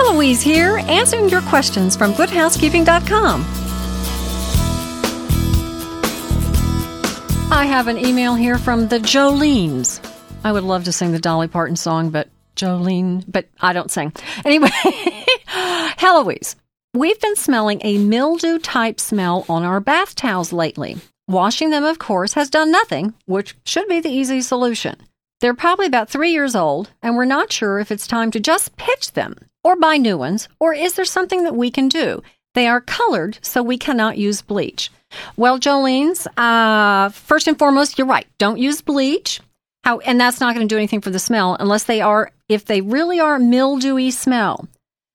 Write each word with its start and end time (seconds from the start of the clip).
Heloise 0.00 0.40
here, 0.40 0.78
answering 0.88 1.28
your 1.28 1.42
questions 1.42 1.94
from 1.94 2.14
goodhousekeeping.com. 2.14 3.42
I 7.52 7.66
have 7.66 7.86
an 7.86 7.98
email 7.98 8.34
here 8.34 8.56
from 8.56 8.88
the 8.88 8.98
Jolenes. 8.98 10.02
I 10.42 10.52
would 10.52 10.62
love 10.64 10.84
to 10.84 10.92
sing 10.92 11.12
the 11.12 11.18
Dolly 11.18 11.48
Parton 11.48 11.76
song, 11.76 12.08
but 12.08 12.30
Jolene, 12.56 13.24
but 13.28 13.48
I 13.60 13.74
don't 13.74 13.90
sing. 13.90 14.14
Anyway, 14.42 14.70
Heloise, 15.46 16.56
we've 16.94 17.20
been 17.20 17.36
smelling 17.36 17.82
a 17.84 17.98
mildew 17.98 18.58
type 18.58 19.00
smell 19.00 19.44
on 19.50 19.64
our 19.64 19.80
bath 19.80 20.14
towels 20.14 20.50
lately. 20.50 20.96
Washing 21.28 21.68
them, 21.68 21.84
of 21.84 21.98
course, 21.98 22.32
has 22.32 22.48
done 22.48 22.72
nothing, 22.72 23.12
which 23.26 23.54
should 23.66 23.86
be 23.86 24.00
the 24.00 24.08
easy 24.08 24.40
solution. 24.40 24.96
They're 25.40 25.54
probably 25.54 25.86
about 25.86 26.10
three 26.10 26.32
years 26.32 26.54
old, 26.54 26.90
and 27.02 27.16
we're 27.16 27.24
not 27.24 27.50
sure 27.50 27.78
if 27.78 27.90
it's 27.90 28.06
time 28.06 28.30
to 28.32 28.40
just 28.40 28.76
pitch 28.76 29.12
them 29.12 29.36
or 29.64 29.74
buy 29.74 29.96
new 29.96 30.18
ones, 30.18 30.48
or 30.58 30.74
is 30.74 30.94
there 30.94 31.04
something 31.06 31.44
that 31.44 31.56
we 31.56 31.70
can 31.70 31.88
do? 31.88 32.22
They 32.54 32.66
are 32.66 32.82
colored, 32.82 33.38
so 33.40 33.62
we 33.62 33.78
cannot 33.78 34.18
use 34.18 34.42
bleach. 34.42 34.90
Well, 35.38 35.58
Jolene's, 35.58 36.26
uh, 36.36 37.08
first 37.08 37.48
and 37.48 37.58
foremost, 37.58 37.96
you're 37.96 38.06
right. 38.06 38.26
Don't 38.36 38.58
use 38.58 38.82
bleach. 38.82 39.40
How, 39.82 40.00
and 40.00 40.20
that's 40.20 40.40
not 40.40 40.54
going 40.54 40.68
to 40.68 40.72
do 40.72 40.76
anything 40.78 41.00
for 41.00 41.08
the 41.08 41.18
smell 41.18 41.56
unless 41.58 41.84
they 41.84 42.02
are, 42.02 42.32
if 42.50 42.66
they 42.66 42.82
really 42.82 43.18
are 43.18 43.38
mildewy 43.38 44.10
smell, 44.10 44.68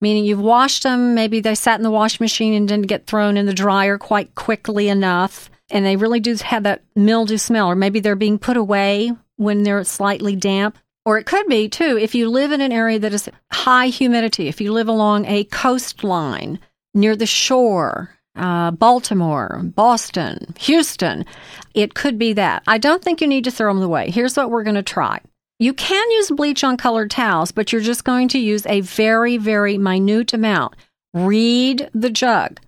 meaning 0.00 0.24
you've 0.24 0.40
washed 0.40 0.82
them, 0.82 1.14
maybe 1.14 1.38
they 1.38 1.54
sat 1.54 1.78
in 1.78 1.84
the 1.84 1.92
wash 1.92 2.18
machine 2.18 2.54
and 2.54 2.66
didn't 2.66 2.88
get 2.88 3.06
thrown 3.06 3.36
in 3.36 3.46
the 3.46 3.54
dryer 3.54 3.98
quite 3.98 4.34
quickly 4.34 4.88
enough, 4.88 5.48
and 5.70 5.86
they 5.86 5.94
really 5.94 6.18
do 6.18 6.34
have 6.34 6.64
that 6.64 6.82
mildew 6.96 7.38
smell, 7.38 7.68
or 7.68 7.76
maybe 7.76 8.00
they're 8.00 8.16
being 8.16 8.38
put 8.38 8.56
away 8.56 9.12
when 9.38 9.62
they're 9.62 9.82
slightly 9.84 10.36
damp. 10.36 10.76
Or 11.06 11.16
it 11.16 11.24
could 11.24 11.46
be, 11.46 11.70
too, 11.70 11.96
if 11.96 12.14
you 12.14 12.28
live 12.28 12.52
in 12.52 12.60
an 12.60 12.70
area 12.70 12.98
that 12.98 13.14
is 13.14 13.30
high 13.50 13.86
humidity, 13.86 14.48
if 14.48 14.60
you 14.60 14.72
live 14.72 14.88
along 14.88 15.24
a 15.24 15.44
coastline 15.44 16.58
near 16.92 17.16
the 17.16 17.24
shore, 17.24 18.10
uh, 18.36 18.72
Baltimore, 18.72 19.62
Boston, 19.64 20.54
Houston, 20.60 21.24
it 21.72 21.94
could 21.94 22.18
be 22.18 22.34
that. 22.34 22.62
I 22.66 22.76
don't 22.76 23.02
think 23.02 23.20
you 23.20 23.26
need 23.26 23.44
to 23.44 23.50
throw 23.50 23.72
them 23.72 23.82
away. 23.82 24.10
Here's 24.10 24.36
what 24.36 24.50
we're 24.50 24.64
going 24.64 24.76
to 24.76 24.82
try. 24.82 25.20
You 25.58 25.72
can 25.72 26.10
use 26.12 26.30
bleach 26.30 26.62
on 26.62 26.76
colored 26.76 27.10
towels, 27.10 27.52
but 27.52 27.72
you're 27.72 27.80
just 27.80 28.04
going 28.04 28.28
to 28.28 28.38
use 28.38 28.64
a 28.66 28.82
very, 28.82 29.38
very 29.38 29.76
minute 29.76 30.32
amount. 30.32 30.76
Read 31.14 31.90
the 31.94 32.10
jug, 32.10 32.60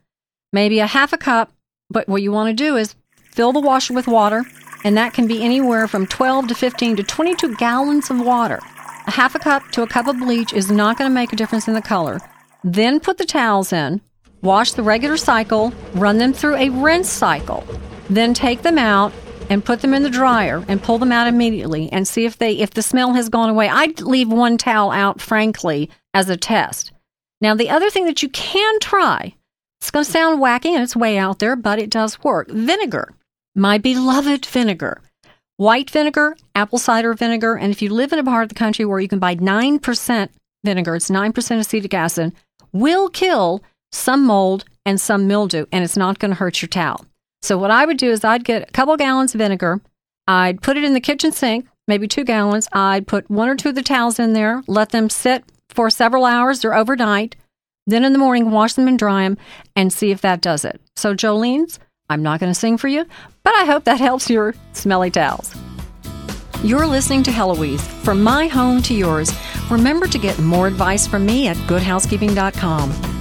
maybe 0.53 0.81
a 0.81 0.87
half 0.87 1.13
a 1.13 1.19
cup, 1.19 1.53
but 1.89 2.09
what 2.09 2.23
you 2.23 2.33
want 2.33 2.49
to 2.49 2.65
do 2.65 2.77
is 2.77 2.97
fill 3.31 3.53
the 3.53 3.61
washer 3.61 3.93
with 3.93 4.09
water, 4.09 4.45
and 4.85 4.97
that 4.97 5.13
can 5.13 5.27
be 5.27 5.43
anywhere 5.43 5.87
from 5.89 6.07
12 6.07 6.49
to 6.49 6.55
15 6.55 6.97
to 6.97 7.03
22 7.03 7.57
gallons 7.57 8.11
of 8.11 8.21
water. 8.21 8.61
A 9.07 9.11
half 9.11 9.35
a 9.35 9.39
cup 9.39 9.69
to 9.73 9.83
a 9.83 9.87
cup 9.87 10.07
of 10.07 10.19
bleach 10.19 10.53
is 10.53 10.71
not 10.71 10.99
going 10.99 11.11
to 11.11 11.15
make 11.15 11.33
a 11.33 11.37
difference 11.37 11.69
in 11.69 11.75
the 11.75 11.83
color. 11.83 12.21
Then 12.63 13.01
put 13.01 13.19
the 13.19 13.25
towels 13.25 13.73
in, 13.73 14.01
wash 14.43 14.73
the 14.73 14.83
regular 14.83 15.17
cycle, 15.17 15.73
run 15.95 16.19
them 16.19 16.33
through 16.33 16.57
a 16.57 16.69
rinse 16.69 17.11
cycle, 17.11 17.65
then 18.09 18.35
take 18.35 18.63
them 18.63 18.79
out 18.79 19.13
and 19.49 19.65
put 19.65 19.81
them 19.81 19.95
in 19.95 20.03
the 20.03 20.11
dryer 20.11 20.65
and 20.69 20.83
pull 20.83 20.99
them 20.99 21.13
out 21.13 21.27
immediately 21.27 21.91
and 21.93 22.07
see 22.07 22.25
if 22.25 22.39
they 22.39 22.53
if 22.53 22.71
the 22.71 22.83
smell 22.83 23.15
has 23.15 23.29
gone 23.29 23.51
away. 23.51 23.69
I'd 23.69 24.01
leave 24.01 24.31
one 24.31 24.57
towel 24.57 24.91
out 24.91 25.21
frankly 25.21 25.91
as 26.15 26.29
a 26.29 26.37
test. 26.37 26.93
Now 27.41 27.55
the 27.55 27.71
other 27.71 27.91
thing 27.91 28.05
that 28.05 28.23
you 28.23 28.29
can 28.29 28.79
try, 28.81 29.35
it's 29.81 29.91
going 29.91 30.05
to 30.05 30.11
sound 30.11 30.41
wacky 30.41 30.71
and 30.75 30.83
it's 30.83 30.95
way 30.95 31.19
out 31.19 31.39
there, 31.39 31.57
but 31.57 31.79
it 31.79 31.91
does 31.91 32.23
work. 32.23 32.49
Vinegar 32.51 33.15
my 33.55 33.79
beloved 33.79 34.47
vinegar. 34.47 35.01
White 35.57 35.91
vinegar, 35.91 36.37
apple 36.55 36.79
cider 36.79 37.13
vinegar, 37.15 37.55
and 37.57 37.71
if 37.71 37.83
you 37.83 37.91
live 37.91 38.13
in 38.13 38.19
a 38.19 38.25
part 38.25 38.45
of 38.45 38.49
the 38.49 38.55
country 38.55 38.85
where 38.85 39.01
you 39.01 39.09
can 39.09 39.19
buy 39.19 39.35
9% 39.37 40.29
vinegar, 40.65 40.97
it's 40.97 41.11
9% 41.11 41.59
acetic 41.59 41.95
acid, 41.95 42.33
will 42.73 43.09
kill 43.09 43.63
some 43.93 44.25
mold 44.25 44.65
and 44.87 45.01
some 45.01 45.27
mildew, 45.27 45.67
and 45.73 45.85
it's 45.85 45.97
not 45.97 46.19
going 46.19 46.31
to 46.31 46.37
hurt 46.37 46.63
your 46.63 46.69
towel. 46.69 47.05
So, 47.43 47.59
what 47.59 47.71
I 47.71 47.85
would 47.85 47.99
do 47.99 48.11
is 48.11 48.25
I'd 48.25 48.45
get 48.45 48.69
a 48.69 48.73
couple 48.73 48.97
gallons 48.97 49.35
of 49.35 49.39
vinegar, 49.39 49.81
I'd 50.31 50.63
put 50.63 50.77
it 50.77 50.85
in 50.85 50.95
the 50.95 51.01
kitchen 51.01 51.33
sink, 51.33 51.67
maybe 51.89 52.07
two 52.07 52.25
gallons. 52.25 52.69
I'd 52.73 53.09
put 53.09 53.29
one 53.29 53.49
or 53.49 53.57
two 53.57 53.71
of 53.71 53.75
the 53.75 53.83
towels 53.83 54.21
in 54.21 54.33
there, 54.33 54.63
let 54.69 54.91
them 54.91 55.11
sit 55.11 55.45
for 55.69 55.91
several 55.91 56.25
hours 56.25 56.65
or 56.65 56.73
overnight. 56.73 57.35
Then 57.87 58.05
in 58.05 58.13
the 58.13 58.19
morning, 58.19 58.53
wash 58.53 58.75
them 58.75 58.87
and 58.87 58.99
dry 58.99 59.25
them 59.25 59.37
and 59.75 59.93
see 59.93 60.13
if 60.13 60.21
that 60.21 60.41
does 60.41 60.65
it. 60.65 60.81
So, 60.97 61.15
Jolene's, 61.15 61.81
I'm 62.11 62.23
not 62.23 62.41
going 62.41 62.53
to 62.53 62.59
sing 62.59 62.77
for 62.77 62.89
you, 62.89 63.07
but 63.45 63.55
I 63.55 63.65
hope 63.65 63.85
that 63.85 64.01
helps 64.01 64.29
your 64.29 64.55
smelly 64.73 65.11
towels. 65.11 65.55
You're 66.63 66.87
listening 66.87 67.23
to 67.23 67.31
Heloise. 67.31 67.81
From 68.05 68.23
my 68.23 68.49
home 68.49 68.83
to 68.83 68.95
yours, 68.95 69.33
remember 69.71 70.07
to 70.09 70.19
get 70.19 70.39
more 70.41 70.67
advice 70.67 71.07
from 71.07 71.25
me 71.25 71.47
at 71.47 71.57
goodhousekeeping.com. 71.57 73.20